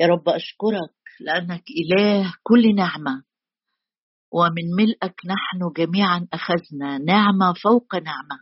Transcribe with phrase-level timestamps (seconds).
[0.00, 3.22] يا رب أشكرك لأنك إله كل نعمة
[4.32, 8.38] ومن ملئك نحن جميعا أخذنا نعمة فوق نعمة.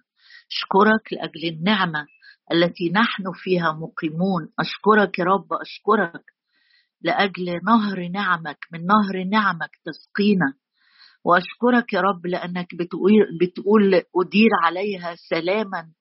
[0.53, 2.07] أشكرك لأجل النعمة
[2.53, 4.49] التي نحن فيها مقيمون.
[4.61, 6.25] أشكرك يا رب أشكرك
[7.03, 10.55] لأجل نهر نعمك من نهر نعمك تسقينا.
[11.25, 12.75] وأشكرك يا رب لأنك
[13.41, 15.93] بتقول, أدير عليها سلاما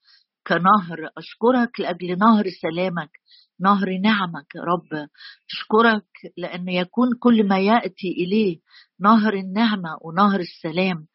[0.48, 1.10] كنهر.
[1.18, 3.12] أشكرك لأجل نهر سلامك.
[3.60, 5.08] نهر نعمك يا رب.
[5.52, 6.06] أشكرك
[6.38, 8.60] لأن يكون كل ما يأتي إليه
[9.00, 11.08] نهر النعمة ونهر السلام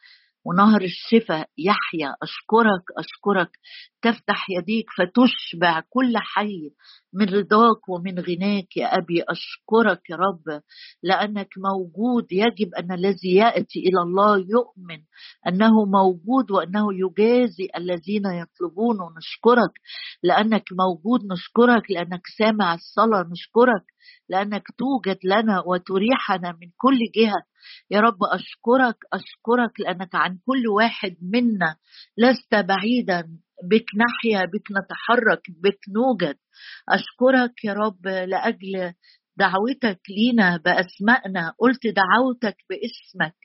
[0.44, 1.48] ونهر الشفاء.
[1.58, 3.50] يحيا أشكرك أشكرك.
[4.02, 6.70] تفتح يديك فتشبع كل حي
[7.12, 9.22] من رضاك ومن غناك يا أبي.
[9.28, 10.62] أشكرك يا رب
[11.02, 12.26] لأنك موجود.
[12.32, 15.02] يجب أن الذي يأتي إلى الله يؤمن
[15.48, 18.96] أنه موجود وأنه يجازي الذين يطلبون.
[19.16, 19.72] نشكرك
[20.22, 21.20] لأنك موجود.
[21.32, 23.22] نشكرك لأنك سامع الصلاة.
[23.30, 23.84] نشكرك
[24.28, 27.42] لأنك توجد لنا وتريحنا من كل جهة
[27.90, 28.18] يا رب.
[28.22, 28.96] أشكرك.
[29.12, 31.76] أشكرك لأنك عن كل واحد منا
[32.18, 33.28] لست بعيدا.
[33.62, 36.36] بك نحيا بك نتحرك بك نوجد.
[36.88, 38.92] أشكرك يا رب لأجل
[39.36, 41.54] دعوتك لينا بأسمائنا.
[41.58, 43.36] قلت دعوتك باسمك.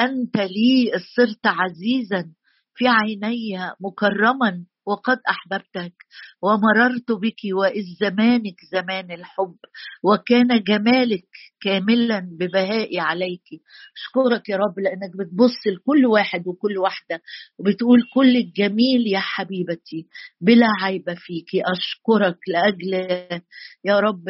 [0.00, 2.32] أنت لي صرت عزيزا
[2.74, 4.64] في عيني مكرما.
[4.86, 5.94] وقد أحببتك
[6.42, 9.56] ومررت بك وإذ زمانك زمان الحب
[10.02, 11.24] وكان جمالك
[11.60, 13.42] كاملا ببهائي عليك.
[13.96, 17.22] أشكرك يا رب لأنك بتبص لكل واحد وكل واحدة
[17.58, 20.06] وبتقول كل الجميل يا حبيبتي
[20.40, 21.50] بلا عيب فيك.
[21.54, 22.94] أشكرك لأجل
[23.84, 24.24] يا رب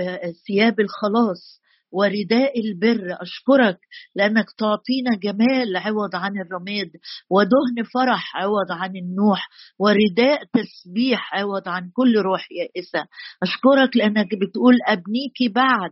[0.47, 1.64] ثياب الخلاص
[1.95, 3.79] ورداء البر أشكرك
[4.17, 6.91] لأنك تعطينا جمال عوض عن الرماد
[7.31, 13.07] ودهن فرح عوض عن النوح ورداء تسبيح عوض عن كل روح يائسة.
[13.43, 15.91] أشكرك لأنك بتقول أبنيك بعد.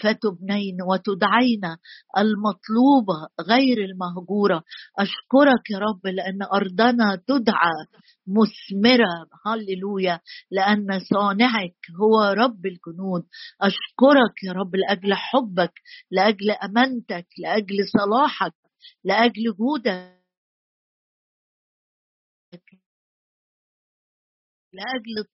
[0.00, 1.60] فتبنين وتدعين
[2.18, 4.64] المطلوبة غير المهجورة.
[4.98, 7.86] أشكرك يا رب لأن أرضنا تدعى
[8.26, 9.26] مثمرة.
[9.46, 10.20] هللويا.
[10.50, 13.22] لأن صانعك هو رب الجنود
[13.60, 15.72] أشكرك يا رب لأجل حبك
[16.10, 18.54] لأجل أمانتك لأجل صلاحك
[19.04, 20.22] لأجل جودك
[24.72, 25.28] لأجل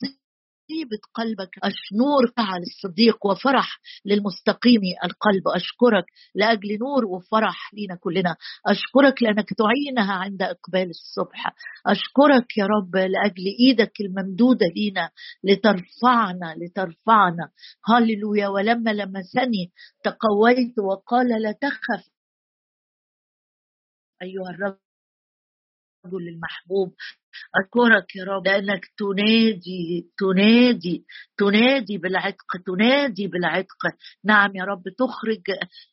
[0.68, 1.58] طيبة قلبك.
[1.62, 4.80] أشنور فعل الصديق وفرح للمستقيم.
[5.04, 8.36] القلب أشكرك لأجل نور وفرح لينا كلنا.
[8.66, 11.54] أشكرك لأنك تعينها عند إقبال الصبح.
[11.86, 15.10] أشكرك يا رب لأجل إيدك الممدودة لينا
[15.44, 17.50] لترفعنا لترفعنا.
[17.84, 18.48] هللويا.
[18.48, 19.72] ولما لمسني
[20.04, 22.10] تقويت وقال لا تخف.
[24.22, 24.78] أيها الرب
[26.04, 26.94] الرجل المحبوب.
[27.54, 31.04] أشكرك يا رب لأنك تنادي تنادي
[31.38, 33.82] تنادي بالعتق تنادي بالعتق.
[34.24, 35.42] نعم يا رب تخرج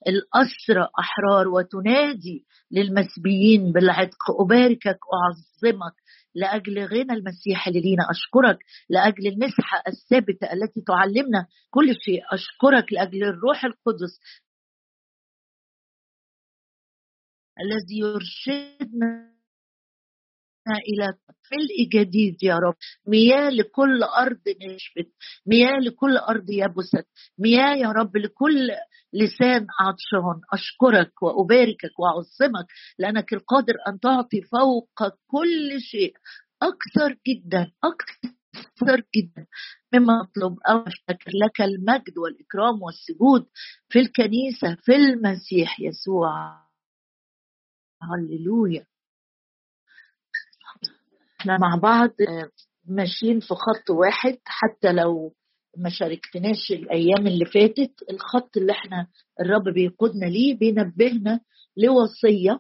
[0.08, 4.42] الأسرى أحرار وتنادي للمسبيين بالعتق.
[4.42, 5.94] أباركك أعظمك
[6.36, 8.04] لأجل غنى المسيح اللي لينا.
[8.12, 12.22] أشكرك لأجل المسحة الثابتة التي تعلمنا كل شيء.
[12.34, 14.20] أشكرك لأجل الروح القدس
[17.60, 19.35] الذي يرشدنا
[20.72, 21.14] إلى
[21.52, 22.76] ملء جديد يا رب.
[23.08, 25.12] مياه لكل أرض نشفت.
[25.48, 27.08] مياه لكل أرض يبست.
[27.40, 28.70] مياه يا رب لكل
[29.14, 30.42] لسان عطشان.
[30.54, 32.66] أشكرك وأباركك وأعظمك
[33.00, 34.90] لأنك القادر أن تعطي فوق
[35.28, 36.14] كل شيء.
[36.62, 39.48] أكثر جدا أكثر جدا.
[39.94, 43.46] مما أطلب أو أفتكر لك المجد والإكرام والسجود
[43.90, 46.66] في الكنيسة في المسيح يسوع.
[48.04, 48.86] هللويا.
[51.46, 52.50] إحنا مع بعض آه،
[52.88, 54.38] ماشيين في خط واحد.
[54.46, 55.34] حتى لو
[55.78, 59.08] ما شاركتناش الأيام اللي فاتت الخط اللي إحنا
[59.42, 61.40] الرب بيقودنا ليه بينبهنا
[61.78, 62.60] لوصية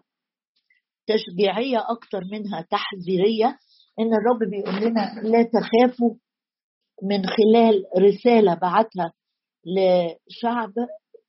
[1.07, 3.57] تشجيعية أكتر منها تحذيرية
[3.99, 6.15] إن الرب بيقول لنا لا تخافوا
[7.03, 9.13] من خلال رسالة بعتها
[9.65, 10.73] لشعب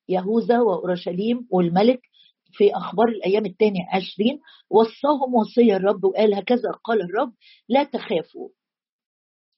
[0.09, 2.01] يهوذا وأورشليم والملك.
[2.57, 7.33] في أخبار الأيام الثانية عشرين وصاهم وصية الرب وقال هكذا قال الرب
[7.69, 8.49] لا تخافوا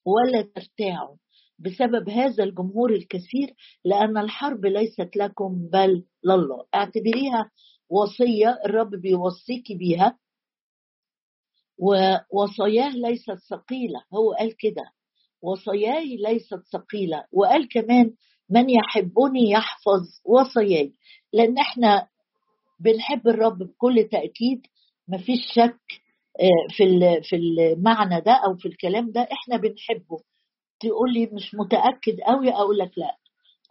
[0.06, 1.16] ولا ترتاعوا
[1.58, 3.54] بسبب هذا الجمهور الكثير
[3.84, 6.66] لأن الحرب ليست لكم بل لله.
[6.74, 7.50] اعتبريها
[7.90, 10.18] وصية الرب بيوصيك بيها
[11.78, 14.02] ووصاياه ليست ثقيلة.
[14.14, 14.92] هو قال كده
[15.42, 17.24] وصاياي ليست ثقيلة.
[17.32, 18.14] وقال كمان
[18.50, 20.92] من يحبني يحفظ وصاياي.
[21.32, 22.08] لأن إحنا
[22.80, 24.66] بنحب الرب بكل تأكيد.
[25.08, 25.80] مفيش شك
[26.40, 26.84] آه، في
[27.22, 30.18] في المعنى ده أو في الكلام ده إحنا بنحبه.
[30.80, 33.16] تقول لي مش متأكد قوي أقول لك لأ.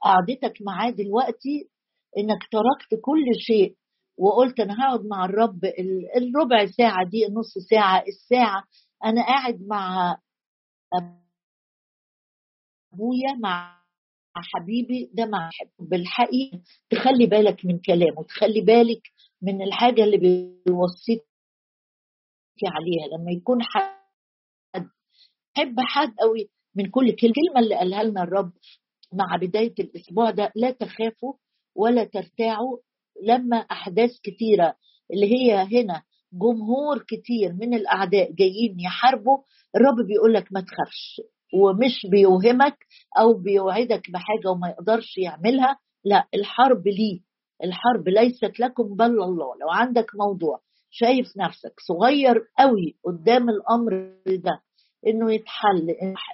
[0.03, 1.69] قعدتك معاه دلوقتي
[2.17, 3.75] إنك تركت كل شيء
[4.17, 5.59] وقلت أنا هقعد مع الرب
[6.17, 8.63] الربع ساعة دي النص ساعة الساعة
[9.05, 10.17] أنا قاعد مع
[12.93, 13.76] أبويا مع
[14.41, 15.49] حبيبي ده مع
[15.79, 19.01] بالحقيقة تخلي بالك من كلامه تخلي بالك
[19.41, 21.23] من الحاجة اللي بيوصيك
[22.65, 23.17] عليها.
[23.17, 23.97] لما يكون حد
[25.57, 28.51] حب حد قوي من كل كلمة اللي قالها لنا الرب
[29.13, 31.33] مع بداية الأسبوع ده لا تخافوا
[31.75, 32.77] ولا ترتاعوا.
[33.23, 34.75] لما أحداث كتيرة
[35.13, 39.37] اللي هي هنا جمهور كتير من الأعداء جايين يحاربوا
[39.75, 41.21] الرب بيقول لك ما تخافش.
[41.53, 42.77] ومش بيوهمك
[43.19, 47.19] أو بيوعدك بحاجة وما يقدرش يعملها لا الحرب ليه؟
[47.63, 50.59] الحرب ليست لكم بل الله لو عندك موضوع
[50.89, 53.91] شايف نفسك صغير قوي قدام الأمر
[54.27, 54.61] ده
[55.07, 55.89] إنه يتحل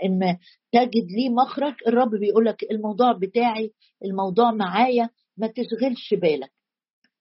[0.05, 0.37] إن
[0.71, 3.71] تجد ليه مخرج الرب بيقول لك الموضوع بتاعي
[4.05, 6.51] الموضوع معايا ما تشغلش بالك.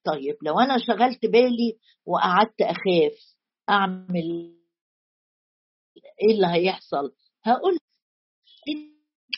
[0.05, 3.19] طيب لو أنا شغلت بالي وقعدت أخاف
[3.71, 4.53] أعمل
[6.23, 7.12] إيه اللي هيحصل؟
[7.44, 7.79] هقول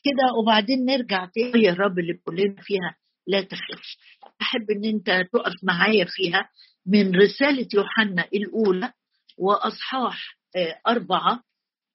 [0.05, 2.97] كده وبعدين نرجع تاني يا رب اللي بيقول لنا فيها
[3.27, 3.99] لا تخافش.
[4.43, 6.49] أحب إن أنت تقف معايا فيها
[6.87, 8.93] من رسالة يوحنا الأولى
[9.39, 11.43] وأصحاح آه، أربعة.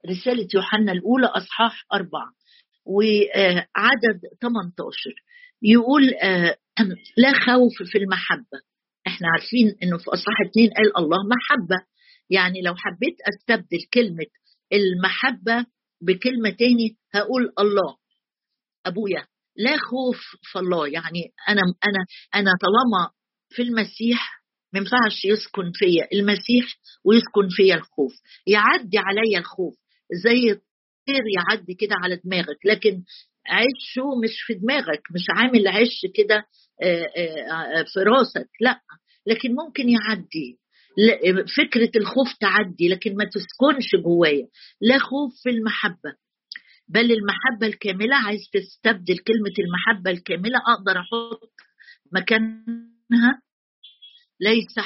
[0.09, 2.31] رسالة يوحنا الأولى أصحاح أربعة
[2.85, 5.13] وعدد 18
[5.61, 6.57] يقول آه،
[7.23, 8.59] لا خوف في المحبة.
[9.07, 11.85] إحنا عارفين إنه في أصحاح اثنين قال الله محبة.
[12.29, 14.25] يعني لو حبيت أستبدل كلمة
[14.73, 15.65] المحبة
[16.01, 17.97] بكلمة تاني هقول الله.
[18.85, 19.25] أبويا
[19.57, 20.87] لا خوف في الله.
[20.87, 22.05] يعني أنا أنا
[22.35, 23.11] أنا طالما
[23.49, 24.39] في المسيح
[24.73, 26.07] ما ينفعش يسكن فيا.
[26.13, 26.65] المسيح
[27.05, 28.13] ويسكن فيا الخوف.
[28.47, 29.75] يعدي عليا الخوف.
[30.23, 32.65] زي الطير يعدي كده على دماغك.
[32.65, 33.03] لكن
[33.47, 35.01] عشه مش في دماغك.
[35.15, 36.45] مش عامل عش كده
[36.81, 38.49] آه، آه، في راسك.
[38.61, 38.81] لا.
[39.25, 40.59] لكن ممكن يعدي.
[41.57, 44.47] فكرة الخوف تعدي لكن ما تسكنش جوايا.
[44.81, 46.15] لا خوف في المحبة
[46.87, 48.15] بل المحبة الكاملة.
[48.15, 51.51] عايز تستبدل كلمة المحبة الكاملة أقدر أحط
[52.11, 53.41] مكانها.
[54.39, 54.79] ليس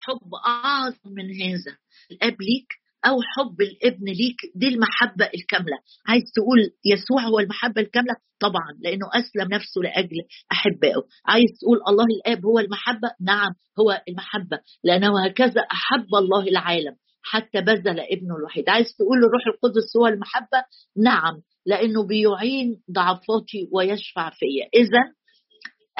[0.00, 1.78] حب أعظم من هذا.
[2.10, 2.85] الأب ليك.
[3.06, 5.78] أو حب الابن ليك دي المحبة الكاملة.
[6.06, 10.16] عايز تقول يسوع هو المحبة الكاملة؟ طبعا لأنه أسلم نفسه لأجل
[10.52, 11.02] أحبائه.
[11.26, 17.60] عايز تقول الله الآب هو المحبة؟ نعم هو المحبة لأنه هكذا أحب الله العالم حتى
[17.60, 18.68] بذل ابنه الوحيد.
[18.68, 20.64] عايز تقول الروح القدس هو المحبة؟
[21.04, 24.68] نعم لأنه بيعين ضعفاتي ويشفع فيا.
[24.74, 25.12] اذا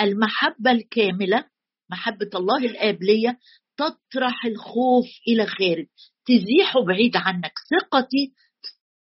[0.00, 1.44] المحبة الكاملة
[1.90, 3.36] محبة الله الآب ليا
[3.76, 5.86] تطرح الخوف إلى خارج
[6.26, 7.52] تزيحه بعيد عنك.
[7.70, 8.32] ثقتي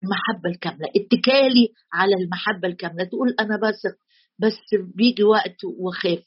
[0.04, 3.04] المحبة الكاملة اتكالي على المحبة الكاملة.
[3.04, 3.98] تقول أنا بثق
[4.40, 4.60] بس
[4.96, 6.24] بيجي وقت وخاف.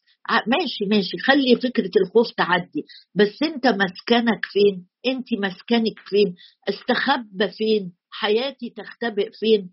[0.47, 1.19] ماشي ماشي.
[1.27, 2.85] خلي فكرة الخوف تعدي.
[3.15, 6.35] بس أنت مسكنك فين؟ أنت مسكنك فين؟
[6.69, 9.71] استخبى فين؟ حياتي تختبئ فين؟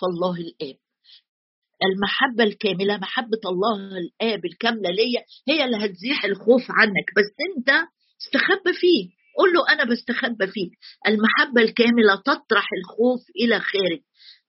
[0.00, 0.76] فالله الآب.
[1.84, 7.06] المحبة الكاملة محبة الله الآب الكاملة ليا هي اللي هتزيح الخوف عنك.
[7.16, 7.70] بس أنت
[8.22, 9.23] استخبى فيه.
[9.38, 10.70] قول له أنا بستخبى فيك.
[11.08, 14.00] المحبة الكاملة تطرح الخوف إلى خارج.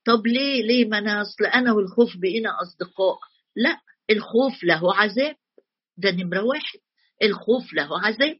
[0.04, 3.18] طب ليه؟ ليه ما أنا أصل أنا والخوف بقينا أصدقاء؟
[3.56, 3.80] لا
[4.10, 5.36] الخوف له عذاب.
[5.96, 6.78] ده نمرة واحد.
[7.22, 8.36] الخوف له عذاب.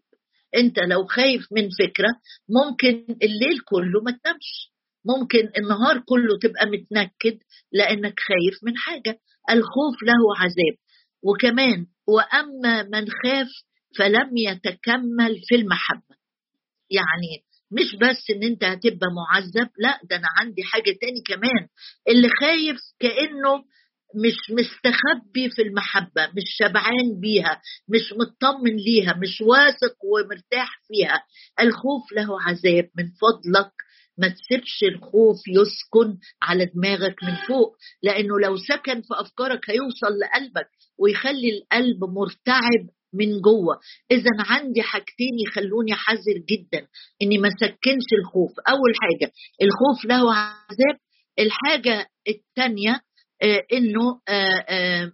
[0.56, 2.09] أنت لو خايف من فكرة
[2.49, 4.73] ممكن الليل كله ما تنامش.
[5.04, 7.38] ممكن النهار كله تبقى متنكد
[7.73, 9.20] لأنك خايف من حاجة.
[9.50, 10.76] الخوف له عذاب.
[11.23, 13.49] وكمان وأما من خاف
[13.99, 16.15] فلم يتكمل في المحبة.
[16.90, 21.69] يعني مش بس إن أنت هتبقى معذب لا ده أنا عندي حاجة تاني كمان.
[22.09, 23.64] اللي خايف كأنه
[24.25, 31.23] مش مستخبي في المحبة مش شبعان بيها مش مطمن ليها مش واثق ومرتاح فيها.
[31.61, 33.73] الخوف له عذاب من فضلك
[34.19, 37.76] ما تسيبش الخوف يسكن على دماغك من فوق.
[38.02, 43.80] لأنه لو سكن في أفكارك هيوصل لقلبك ويخلي القلب مرتعب من جوه.
[44.10, 46.86] إذا عندي حاجتين يخلوني حذر جدا
[47.22, 48.50] إني ما سكنش الخوف.
[48.68, 49.32] أول حاجة
[49.62, 50.98] الخوف له عذاب.
[51.38, 53.00] الحاجة الثانية
[53.42, 55.12] آه إنه آه آه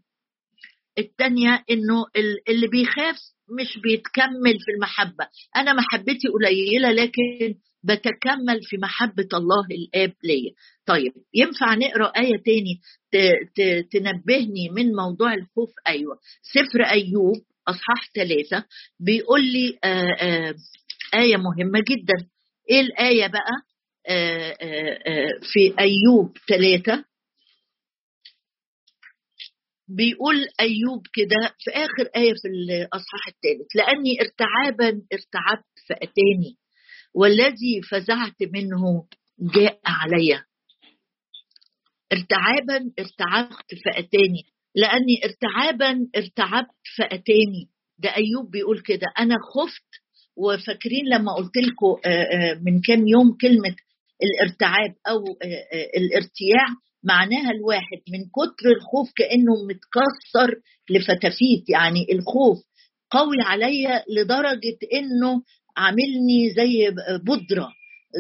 [0.98, 2.04] الثانية إنه
[2.48, 3.16] اللي بيخاف
[3.60, 5.26] مش بيتكمل في المحبة.
[5.56, 10.52] أنا محبتي قليلة لكن بتكمل في محبة الله الآب ليا.
[10.86, 12.80] طيب ينفع نقرأ آية تاني
[13.92, 16.18] تنبهني من موضوع الخوف؟ أيوة.
[16.42, 17.36] سفر أيوب
[17.68, 18.64] أصحاح ثلاثة
[19.00, 20.54] بيقول لي آآ آآ
[21.14, 22.28] آية مهمة جدا.
[22.70, 23.62] إيه الآية بقى؟
[24.08, 27.04] آآ في أيوب ثلاثة.
[29.88, 36.56] بيقول أيوب كده في آخر آية في الأصحاح الثالث لأني ارتعابا ارتعبت فأتاني
[37.14, 39.06] والذي فزعت منه
[39.38, 40.42] جاء علي.
[42.12, 44.51] ارتعابا ارتعبت فأتاني.
[44.74, 47.68] لأني ارتعابا ارتعبت فأتاني.
[47.98, 49.06] ده أيوب بيقول كده.
[49.18, 49.90] أنا خفت
[50.36, 51.96] وفاكرين لما قلت لكم
[52.62, 53.76] من كام يوم كلمة
[54.22, 55.24] الارتعاب أو
[55.96, 56.66] الارتياع
[57.04, 60.60] معناها الواحد من كتر الخوف كأنه متكسر
[60.90, 61.68] لفتافيت.
[61.68, 62.58] يعني الخوف
[63.10, 65.42] قوي عليا لدرجة إنه
[65.76, 66.90] عاملني زي
[67.26, 67.68] بودرة.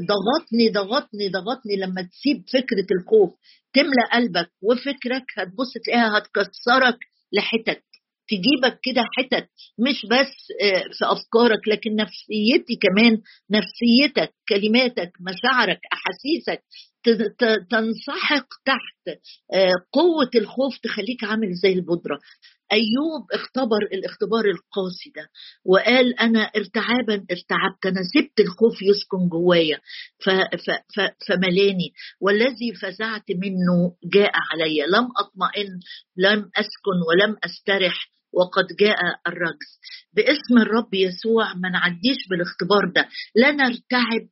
[0.08, 3.30] ضغطني ضغطني ضغطني لما تسيب فكرة الخوف.
[3.74, 6.98] تملى قلبك وفكرك هتبص تلاقيها هتكسرك
[7.32, 7.82] لحتت
[8.28, 9.48] تجيبك كده حتت
[9.78, 14.34] مش بس آه، في أفكارك لكن نفسيتي كمان نفسيتك.
[14.52, 16.62] كلماتك مشاعرك أحاسيسك
[17.70, 19.18] تنسحق تحت
[19.54, 22.18] آه، قوة الخوف تخليك عامل زي البودرة.
[22.72, 25.28] أيوب اختبر الاختبار القاسي ده
[25.64, 29.80] وقال أنا ارتعابا ارتعبت أنا سبت الخوف يسكن جوايا.
[31.28, 34.80] فملاني والذي فزعت منه جاء علي.
[34.86, 35.70] لم أطمئن
[36.16, 39.70] لم أسكن ولم أسترح وقد جاء الرجز
[40.12, 43.08] باسم الرب يسوع ما نعديش بالاختبار ده.
[43.34, 44.28] لا نرتعب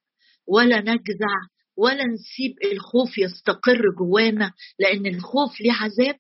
[0.51, 1.35] ولا نجزع
[1.77, 6.17] ولا نسيب الخوف يستقر جوانا لأن الخوف ليه عذاب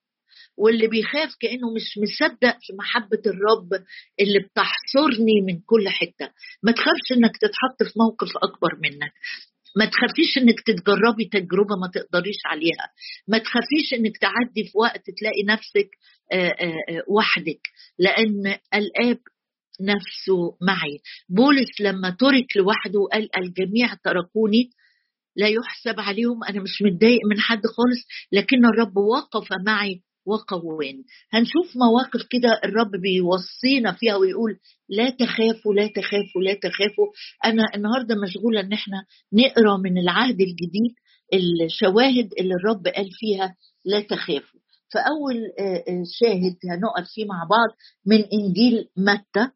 [0.56, 3.84] واللي بيخاف كأنه مش مصدق في محبة الرب
[4.20, 6.30] اللي بتحصرني من كل حتة.
[6.62, 9.12] ما تخافش إنك تتحط في موقف أكبر منك.
[9.76, 12.86] ما تخافيش إنك تتجربي تجربة ما تقدريش عليها.
[13.28, 15.90] ما تخافيش إنك تعدي في وقت تلاقي نفسك
[17.08, 17.60] وحدك.
[17.98, 19.18] لأن الآب
[19.80, 20.98] نفسه معي.
[21.28, 24.70] بولس لما ترك لوحده قال الجميع تركوني.
[25.36, 31.04] لا يحسب عليهم أنا مش متضايق من حد خالص لكن الرب وقف معي وقواني.
[31.32, 34.58] هنشوف مواقف كده الرب بيوصينا فيها ويقول
[34.88, 37.06] لا تخافوا لا تخافوا لا تخافوا.
[37.44, 40.94] أنا النهارده مشغولة إن إحنا نقرأ من العهد الجديد
[41.64, 44.60] الشواهد اللي الرب قال فيها لا تخافوا.
[44.92, 47.68] فأول آه، آه، شاهد هنقف فيه مع بعض
[48.06, 49.50] من إنجيل متى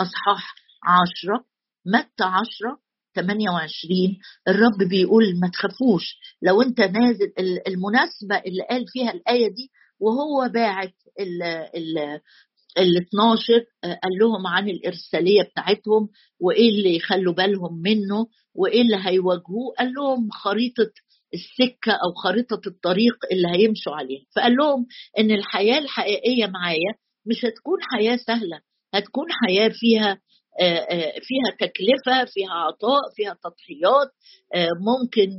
[0.00, 1.44] أصحاح عشرة
[1.86, 2.84] متى عشرة؟
[3.16, 7.32] 28 الرب بيقول ما تخافوش لو أنت نازل
[7.68, 9.70] المناسبة اللي قال فيها الآية دي
[10.00, 11.98] وهو باعت ال ال
[12.78, 16.08] ال 12 قال لهم عن الإرسالية بتاعتهم
[16.40, 20.90] وإيه اللي يخلوا بالهم منه وإيه اللي هيواجهوه؟ قال لهم خريطة
[21.34, 24.24] السكة أو خريطة الطريق اللي هيمشوا عليها.
[24.36, 24.86] فقال لهم
[25.18, 26.94] إن الحياة الحقيقية معايا
[27.26, 28.60] مش هتكون حياة سهلة
[28.94, 30.18] هتكون حياة فيها
[31.22, 34.08] فيها تكلفة فيها عطاء فيها تضحيات
[34.80, 35.30] ممكن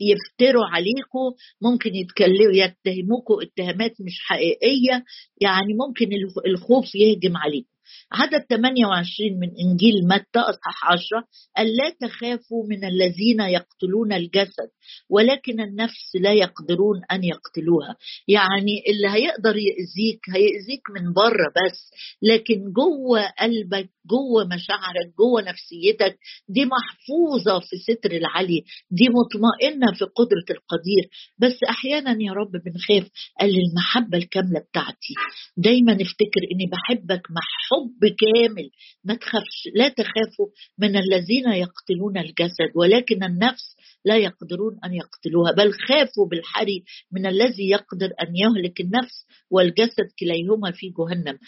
[0.00, 5.04] يفتروا عليكم ممكن يتكلموا يتهموكم اتهامات مش حقيقية
[5.40, 6.08] يعني ممكن
[6.46, 7.68] الخوف يهجم عليكم
[8.12, 11.24] عدد 28 من إنجيل متى أصحاح 10
[11.58, 14.70] ألا تخافوا من الذين يقتلون الجسد
[15.10, 17.96] ولكن النفس لا يقدرون أن يقتلوها.
[18.28, 21.90] يعني اللي هيقدر يأذيك هيأذيك من بره بس
[22.22, 30.04] لكن جوه قلبك جوه مشاعرك جوه نفسيتك دي محفوظة في ستر العلي دي مطمئنة في
[30.04, 31.04] قدرة القدير.
[31.38, 35.14] بس أحيانا يا رب بنخاف قال المحبة الكاملة بتاعتي.
[35.56, 38.70] دايما افتكر إني بحبك محب حب كامل
[39.04, 40.46] ما تخافش لا تخافوا
[40.78, 47.70] من الذين يقتلون الجسد ولكن النفس لا يقدرون أن يقتلوها بل خافوا بالحري من الذي
[47.70, 51.38] يقدر أن يهلك النفس والجسد كليهما في جهنم.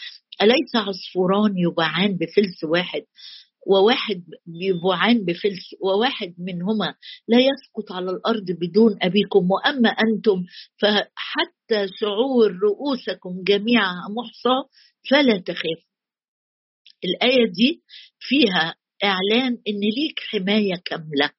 [0.43, 3.03] أليس عصفوران يباعان بفلس واحد؟
[3.67, 6.95] وواحد يبوعان بفلس وواحد منهما
[7.29, 9.51] لا يسقط على الأرض بدون أبيكم.
[9.51, 10.45] وأما أنتم
[10.79, 14.57] فحتى شعور رؤوسكم جميعا محصى
[15.11, 15.88] فلا تخافوا.
[17.05, 17.83] الآية دي
[18.21, 18.75] فيها
[19.05, 21.31] إعلان إن ليك حماية كاملة.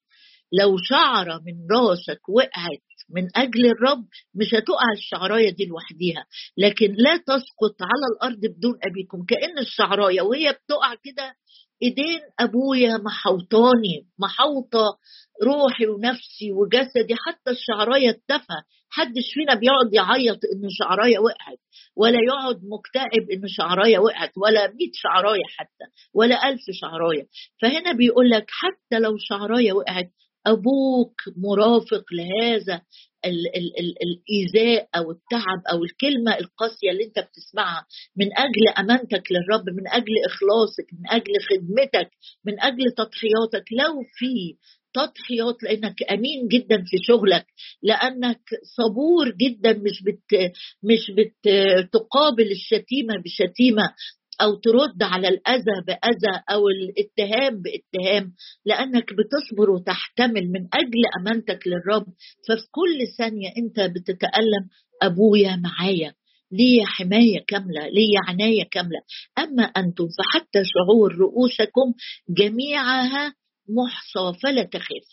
[0.52, 6.24] لو شعرة من راسك وقعت من أجل الرب مش هتقع الشعراية دي لوحديها
[6.58, 9.24] لكن لا تسقط على الأرض بدون أبيكم.
[9.28, 11.34] كأن الشعراية وهي بتقع كده
[11.82, 14.98] إيدين أبويا محوطاني محوطة
[15.42, 21.58] روحي ونفسي وجسدي حتى الشعرايه التافهه حدش فينا بيقعد يعيط إن شعرايه وقعت
[21.96, 25.84] ولا يقعد مكتئب إن شعرايه وقعت ولا 100 شعراية حتى
[26.14, 27.26] ولا ألف شعراية.
[27.62, 30.10] فهنا بيقول لك حتى لو شعرايه وقعت
[30.46, 32.82] أبوك مرافق لهذا
[33.24, 37.86] ال ال ال الإيذاء أو التعب أو الكلمة القاسية اللي أنت بتسمعها
[38.16, 42.10] من أجل أمانتك للرب من أجل إخلاصك من أجل خدمتك
[42.44, 43.64] من أجل تضحياتك.
[43.72, 44.56] لو في
[44.94, 47.46] تضحيات لأنك أمين جدا في شغلك
[47.82, 48.40] لأنك
[48.76, 53.94] صبور جدا مش بت مش بتقابل الشتيمة بشتيمة
[54.42, 58.32] أو ترد على الأذى بأذى أو الاتهام باتهام
[58.64, 62.06] لأنك بتصبر وتحتمل من أجل أمانتك للرب.
[62.48, 64.68] ففي كل ثانية أنت بتتألم
[65.02, 66.14] أبويا معايا
[66.52, 69.00] لي حماية كاملة؟ لي عناية كاملة؟
[69.38, 71.94] أما أنتم فحتى شعور رؤوسكم
[72.28, 73.34] جميعها
[73.68, 75.06] محصى فلا تخاف.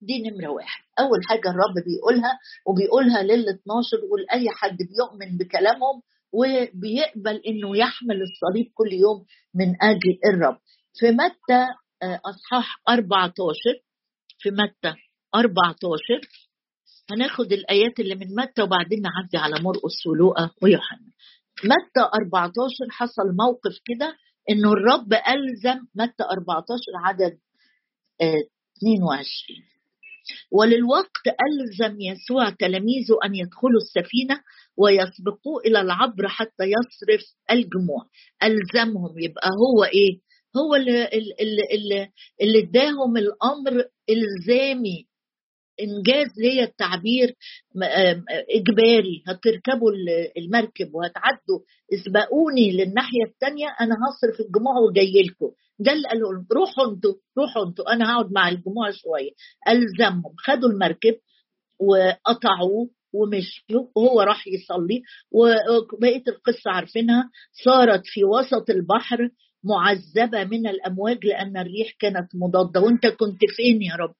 [0.00, 0.82] دي نمرة واحد.
[0.98, 8.66] أول حاجة الرب بيقولها وبيقولها لل 12 ولأي حد بيؤمن بكلامهم وبيقبل إنه يحمل الصليب
[8.74, 9.24] كل يوم
[9.54, 10.58] من أجل الرب.
[10.98, 11.66] في متى
[12.02, 13.54] آه، أصحاح 14
[14.38, 14.94] في متى
[15.34, 16.20] 14
[17.10, 21.06] هناخد الآيات اللي من متى وبعدين نعدي على مرقس ولوقا ويوحنا.
[21.64, 24.16] متى 14 حصل موقف كده
[24.50, 27.38] إنه الرب ألزم متى 14 عدد
[28.20, 29.81] 22 آه،
[30.52, 34.40] وللوقت ألزم يسوع تلاميذه أن يدخلوا السفينة
[34.76, 38.06] ويسبقوا إلى العبر حتى يصرف الجموع.
[38.42, 40.20] ألزمهم يبقى هو إيه؟
[40.56, 41.04] هو اللي,
[41.72, 42.08] اللي,
[42.42, 45.06] اللي اداهم الأمر إلزامي.
[45.82, 47.34] إنجاز ليا التعبير
[48.56, 49.22] إجباري.
[49.28, 49.92] هتركبوا
[50.36, 51.60] المركب وهتعدوا
[51.94, 55.50] اسبقوني للناحية الثانية أنا هصرف الجموع وجاي لكم.
[55.78, 56.46] ده اللي قالوا لهم.
[56.52, 57.92] روحوا أنتوا روحوا أنتوا.
[57.92, 59.30] أنا هقعد مع الجموع شوية.
[59.68, 60.34] ألزمهم.
[60.38, 61.14] خدوا المركب
[61.80, 63.86] وقطعوه ومشيوا.
[63.96, 67.30] وهو راح يصلي وبقية القصة عارفينها.
[67.64, 69.28] صارت في وسط البحر
[69.64, 72.80] معذبة من الأمواج لأن الريح كانت مضادة.
[72.80, 74.14] وأنت كنت فين يا رب؟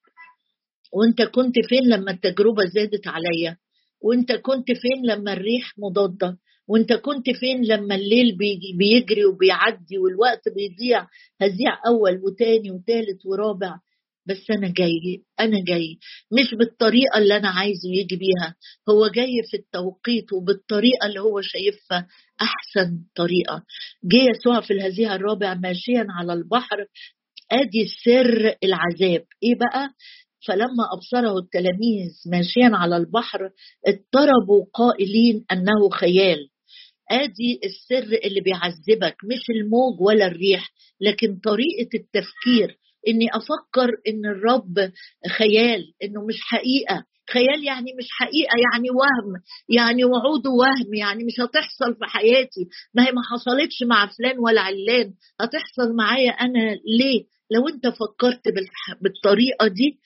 [0.93, 3.57] وانت كنت فين لما التجربة زادت عليا؟
[4.03, 8.37] وانت كنت فين لما الريح مضادة؟ وانت كنت فين لما الليل
[8.79, 11.07] بيجري وبيعدي والوقت بيضيع؟
[11.43, 13.79] هزيع أول وتاني وتالت ورابع.
[14.27, 15.99] بس أنا جاي أنا جاي.
[16.33, 18.55] مش بالطريقة اللي أنا عايزه يجي بيها.
[18.91, 22.07] هو جاي في التوقيت وبالطريقة اللي هو شايفها
[22.43, 23.63] أحسن طريقة.
[24.05, 26.87] جه يسوع في الهزيع الرابع ماشيا على البحر
[27.53, 29.25] أدي سر العذاب.
[29.43, 29.91] إيه بقى؟
[30.47, 33.51] فلما ابصره التلاميذ ماشيا على البحر
[33.87, 36.49] اضطربوا قائلين أنه خيال.
[37.11, 42.79] آدي السر اللي بيعذبك مش الموج ولا الريح لكن طريقة التفكير.
[43.09, 44.93] إني أفكر إن الرب
[45.39, 47.05] خيال إنه مش حقيقة.
[47.31, 52.67] خيال يعني مش حقيقة يعني وهم يعني وعود وهم يعني مش هتحصل في حياتي.
[52.95, 55.15] ما هي ما حصلتش مع فلان ولا علان.
[55.41, 58.43] هتحصل معايا أنا ليه؟ لو أنت فكرت
[59.03, 59.99] بالطريقة دي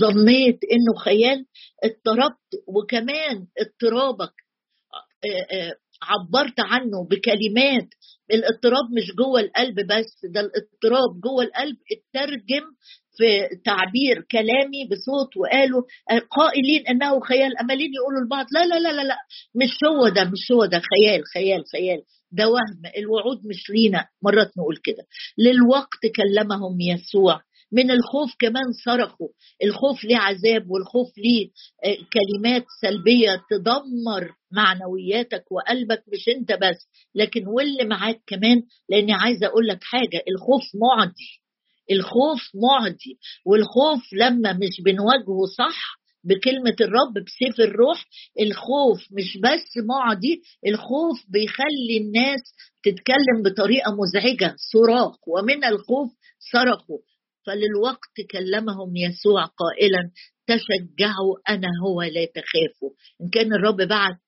[0.00, 1.44] ظنيت إنه خيال
[1.84, 4.32] اضطربت وكمان اضطرابك
[6.02, 7.88] عبرت عنه بكلمات.
[8.30, 12.64] الاضطراب مش جوه القلب بس ده الاضطراب جوه القلب اترجم
[13.16, 15.82] في تعبير كلامي بصوت وقالوا
[16.30, 19.16] قائلين إنه خيال امالين يقولوا لبعض لا لا لا لا
[19.54, 22.02] مش هو ده مش هو ده خيال خيال خيال.
[22.32, 24.06] ده وهم الوعود مش لينا.
[24.22, 25.06] مرات نقول كده.
[25.38, 27.40] للوقت كلمهم يسوع.
[27.72, 29.28] من الخوف كمان صرخوا.
[29.64, 31.48] الخوف ليه عذاب والخوف ليه
[31.84, 39.46] آه، كلمات سلبية تدمر معنوياتك وقلبك مش انت بس لكن واللي معاك كمان لأني عايزة
[39.46, 41.40] أقول لك حاجة الخوف معدي
[41.90, 48.04] الخوف معدي والخوف لما مش بنواجهه صح بكلمة الرب بسيف الروح
[48.40, 52.40] الخوف مش بس معدي الخوف بيخلي الناس
[52.82, 56.10] تتكلم بطريقة مزعجة صراخ ومن الخوف
[56.52, 56.98] صرخوا.
[57.46, 60.10] فللوقت كلمهم يسوع قائلا
[60.46, 62.90] تشجعوا أنا هو لا تخافوا.
[63.22, 64.18] إن كان الرب بعت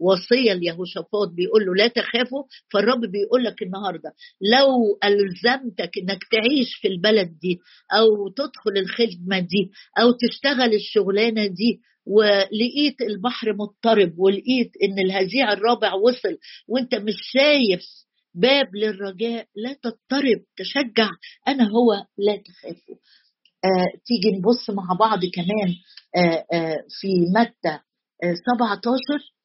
[0.00, 2.42] وصية ليهوشافاط بيقول له لا تخافوا.
[2.72, 7.58] فالرب بيقول لك النهارده لو ألزمتك إنك تعيش في البلد دي
[7.92, 15.94] أو تدخل الخدمة دي أو تشتغل الشغلانة دي ولقيت البحر مضطرب ولقيت إن الهزيع الرابع
[15.94, 18.05] وصل وإنت مش شايف
[18.36, 21.10] باب للرجاء لا تضطرب تشجع
[21.48, 22.96] أنا هو لا تخافوا.
[23.64, 25.74] آه تيجي نبص مع بعض كمان
[26.16, 27.08] آه آه في
[27.40, 27.78] متى
[28.24, 29.00] آه 17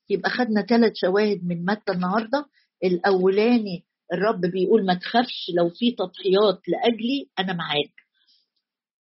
[0.09, 2.45] يبقى خدنا ثلاث شواهد من متى النهارده.
[2.83, 7.93] الأولاني الرب بيقول ما تخافش لو في تضحيات لأجلي أنا معاك.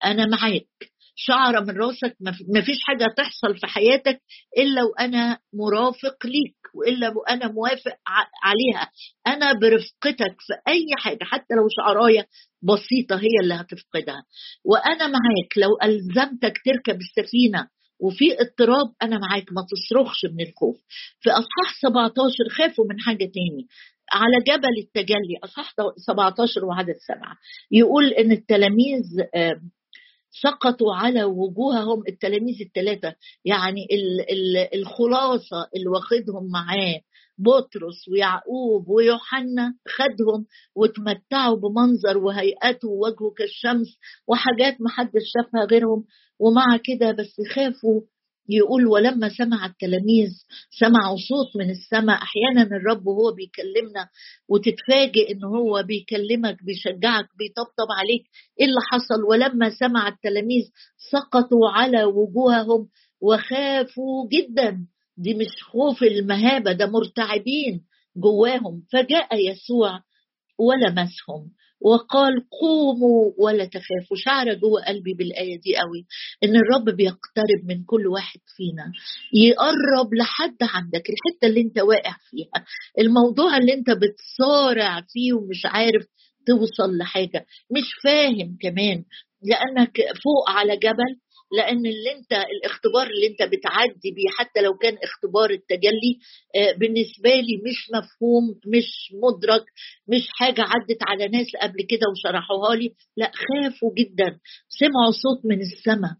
[0.06, 0.91] أنا معاك.
[1.22, 2.16] شعرة من راسك
[2.54, 4.22] ما فيش حاجة تحصل في حياتك
[4.58, 7.98] إلا وأنا مرافق ليك وإلا وأنا موافق
[8.44, 8.92] عليها.
[9.28, 12.28] أنا برفقتك في أي حاجة حتى لو شعراية
[12.64, 14.24] بسيطة هي اللي هتفقدها.
[14.66, 17.68] وأنا معاك لو ألزمتك تركب السفينة
[18.00, 20.78] وفي اضطراب أنا معاك ما تصرخش من الخوف.
[21.22, 23.68] في أصحاح 17 خافوا من حاجة تاني.
[24.14, 25.74] على جبل التجلي أصحاح
[26.08, 27.36] 17 وعدد سبعة.
[27.72, 29.04] يقول إن التلاميذ
[30.32, 33.15] سقطوا على وجوههم التلاميذ الثلاثة
[33.46, 33.88] يعني
[34.74, 37.02] الخلاصة اللي واخدهم معاه
[37.38, 43.88] بطرس ويعقوب ويوحنا خدهم وتمتعوا بمنظر وهيئته ووجهه كالشمس
[44.28, 46.06] وحاجات محدش شافها غيرهم
[46.39, 48.02] ومع كده بس خافوا
[48.50, 50.30] يقول ولما سمع التلاميذ
[50.80, 54.08] سمعوا صوت من السماء أحيانا الرب وهو بيكلمنا
[54.50, 58.24] وتتفاجئ إن هو بيكلمك بيشجعك بيطبطب عليك
[58.60, 60.64] إيه اللي حصل؟ ولما سمع التلاميذ
[61.12, 62.88] سقطوا على وجوههم
[63.22, 64.78] وخافوا جدا.
[65.18, 67.82] دي مش خوف المهابة ده مرتعبين
[68.18, 68.84] جواهم.
[68.92, 70.00] فجاء يسوع
[70.60, 71.52] ولمسهم.
[71.82, 74.18] وقال قوموا ولا تخافوا.
[74.18, 76.06] شعر جوه قلبي بالآية دي قوي.
[76.44, 78.92] إن الرب بيقترب من كل واحد فينا.
[79.34, 81.04] يقرب لحد عندك.
[81.10, 82.65] الحتة اللي أنت واقع فيها.
[83.00, 86.06] الموضوع اللي أنت بتصارع فيه ومش عارف
[86.48, 87.46] توصل لحاجة.
[87.72, 89.04] مش فاهم كمان.
[89.44, 91.15] لأنك فوق على جبل
[91.52, 96.20] لأن اللي انت الاختبار اللي أنت بتعدي بيه حتى لو كان اختبار التجلي
[96.56, 99.66] آه، بالنسبة لي مش مفهوم مش مدرك
[100.08, 102.94] مش حاجة عدت على ناس قبل كده وشرحوها لي.
[103.18, 104.40] لا خافوا جدا.
[104.70, 106.12] سمعوا صوت من السماء.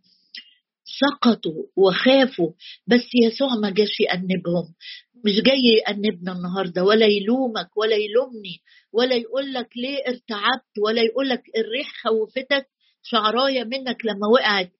[1.00, 2.52] سقطوا وخافوا.
[2.88, 4.74] بس يسوع ما جاش يأنبهم.
[5.26, 6.84] مش جاي يأنبنا النهارده.
[6.84, 8.58] ولا يلومك ولا يلومني.
[8.94, 12.65] ولا يقول لك ليه ارتعبت ولا يقول لك الريح خوفتك
[13.04, 14.72] شعرايه منك لما وقعت.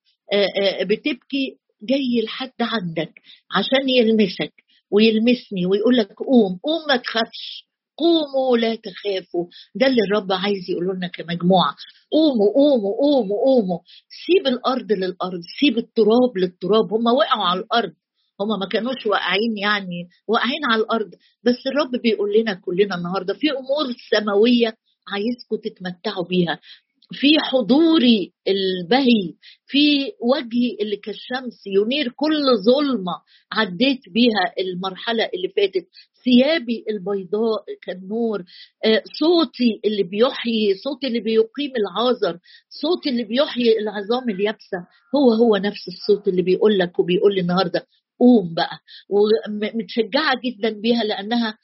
[0.82, 3.12] بتبكي جاي لحد عندك
[3.56, 4.52] عشان يلمسك
[4.90, 9.46] ويلمسني ويقول لك قوم قوم ما تخافش قوموا لا تخافوا.
[9.74, 11.74] ده اللي الرب عايز يقول لنا كمجموعة.
[12.12, 13.78] قوموا قوموا قوموا قوموا.
[14.26, 16.92] سيب الأرض للأرض سيب التراب للتراب.
[16.92, 17.92] هم وقعوا على الأرض.
[18.40, 21.10] هم ما كانوش واقعين يعني واقعين على الأرض.
[21.44, 24.74] بس الرب بيقول لنا كلنا النهارده في أمور سماوية
[25.12, 26.58] عايزكم تتمتعوا بيها.
[27.12, 29.34] في حضوري البهي
[29.66, 33.12] في وجهي اللي كالشمس ينير كل ظلمة
[33.52, 35.88] عديت بيها المرحلة اللي فاتت.
[36.24, 38.44] ثيابي البيضاء كالنور
[38.84, 42.38] آه، صوتي اللي بيحيي صوتي اللي بيقيم العازر
[42.82, 44.78] صوتي اللي بيحيي العظام اليابسة.
[45.16, 47.86] هو هو نفس الصوت اللي بيقول لك وبيقول لي النهارده.
[48.20, 48.78] قوم بقى.
[49.08, 51.58] ومتشجعة جدا بيها لأنها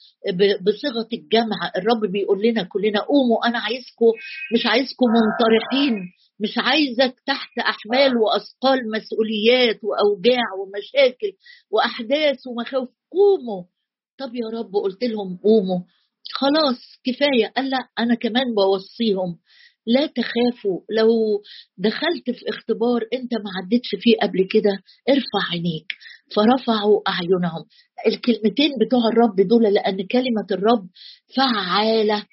[0.61, 1.57] بصيغة الجمع.
[1.77, 4.11] الرب بيقول لنا كلنا قوموا أنا عايزكم
[4.53, 5.93] مش عايزكم منطرحين.
[6.39, 11.31] مش عايزك تحت أحمال وأثقال مسؤوليات وأوجاع ومشاكل
[11.71, 13.63] وأحداث ومخاوف قوموا.
[14.19, 15.79] طب يا رب قلت لهم قوموا.
[16.33, 17.47] خلاص كفاية.
[17.55, 19.37] قال لا أنا كمان بوصيهم.
[19.87, 20.79] لا تخافوا.
[20.89, 21.09] لو
[21.77, 24.71] دخلت في اختبار انت ما عدتش فيه قبل كده
[25.09, 25.87] ارفع عينيك.
[26.35, 27.65] فرفعوا أعينهم.
[28.07, 30.87] الكلمتين بتوع الرب دول لأن كلمة الرب
[31.35, 32.25] فعالة.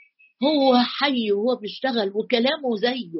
[0.43, 3.12] هو حي وهو بيشتغل وكلامه زيه.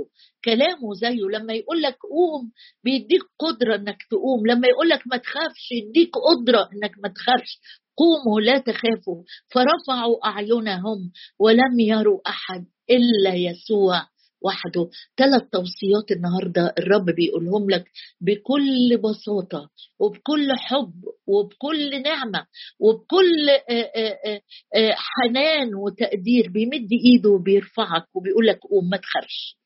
[0.45, 1.39] كلامه زيه.
[1.39, 2.53] لما يقول لك قوم
[2.85, 4.47] بيديك قدرة إنك تقوم.
[4.47, 7.61] لما يقول لك ما تخافش يديك قدرة إنك ما تخافش.
[7.97, 9.23] قوموا لا تخافوا.
[9.53, 14.14] فرفعوا أعينهم ولم يروا أحد إلا يسوع.
[14.45, 14.89] وحده.
[15.17, 17.85] ثلاث توصيات النهارده الرب بيقولهم لك
[18.21, 20.93] بكل بساطة وبكل حب
[21.27, 22.47] وبكل نعمة
[22.81, 24.41] وبكل آه، آه،
[24.77, 26.49] آه، حنان وتقدير.
[26.49, 29.57] بيمد إيده وبيرفعك وبيقول لك قوم ما تخافش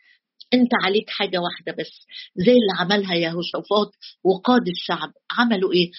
[0.54, 3.90] أنت عليك حاجة واحدة بس زي اللي عملها يهوشافاط
[4.24, 5.12] وقاد الشعب.
[5.38, 5.90] عملوا إيه؟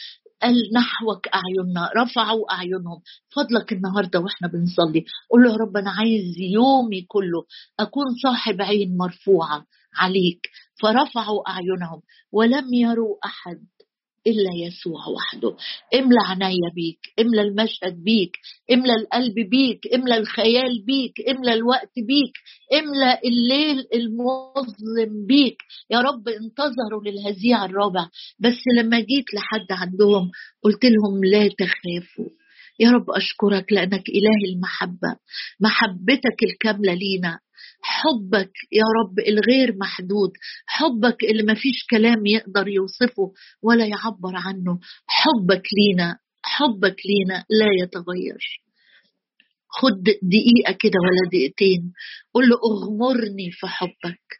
[0.41, 3.01] قال نحوك أعيننا رفعوا أعينهم.
[3.35, 5.05] فضلك النهاردة وإحنا بنصلي.
[5.31, 7.45] قول له يا رب أنا عايز يومي كله
[7.79, 10.49] أكون صاحب عين مرفوعة عليك.
[10.81, 12.01] فرفعوا أعينهم.
[12.31, 13.59] ولم يروا أحد.
[14.29, 15.55] إلا يسوع وحده.
[15.93, 18.31] املى عينيا بيك املى المشهد بيك
[18.73, 22.33] املى القلب بيك املى الخيال بيك املى الوقت بيك
[22.73, 25.57] املى الليل المظلم بيك.
[25.91, 28.05] يا رب انتظروا للهزيع الرابع
[28.39, 30.31] بس لما جيت لحد عندهم
[30.63, 32.29] قلت لهم لا تخافوا.
[32.79, 35.15] يا رب أشكرك لأنك إله المحبة
[35.59, 37.39] محبتك الكاملة لينا.
[37.81, 40.31] حبك يا رب الغير محدود
[40.65, 44.79] حبك اللي ما فيش كلام يقدر يوصفه ولا يعبر عنه.
[45.07, 48.61] حبك لينا حبك لينا لا يتغير.
[49.69, 51.93] خد دقيقة كده ولا دقيقتين
[52.33, 54.39] قل له اغمرني في حبك.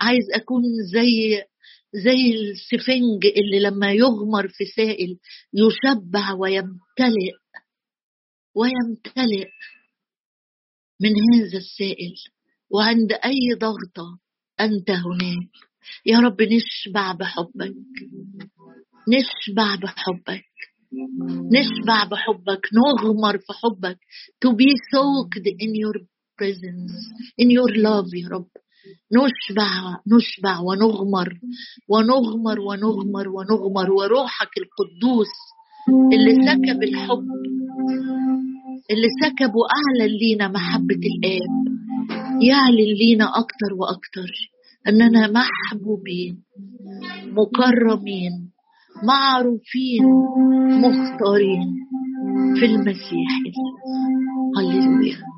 [0.00, 1.42] عايز أكون زي
[1.94, 5.18] زي السفنج اللي لما يغمر في سائل
[5.54, 7.32] يشبع ويمتلئ
[8.54, 9.48] ويمتلئ
[11.00, 12.14] من هذا السائل.
[12.70, 14.18] وعند أي ضغطة
[14.60, 15.50] أنت هناك.
[16.06, 17.74] يا رب نشبع بحبك.
[19.08, 20.44] نشبع بحبك.
[21.52, 22.68] نشبع بحبك.
[22.74, 23.98] نغمر في حبك.
[24.44, 26.00] To be soaked in your
[26.38, 26.94] presence
[27.42, 28.48] in your love يا رب.
[29.12, 31.38] نشبع نشبع ونغمر.
[31.88, 33.90] ونغمر ونغمر ونغمر.
[33.92, 35.32] وروحك القدوس
[36.12, 37.26] اللي سكب الحب
[38.90, 41.75] اللي سكب وأعلن لينا محبة الآب.
[42.42, 44.30] يعلن لينا أكتر وأكتر
[44.88, 46.42] أننا محبوبين
[47.26, 48.50] مكرمين
[49.02, 50.04] معروفين
[50.80, 51.68] مختارين
[52.58, 53.30] في المسيح
[54.56, 55.26] هللويا.